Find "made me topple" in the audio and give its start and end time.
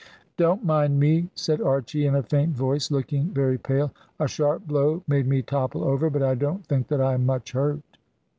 5.07-5.83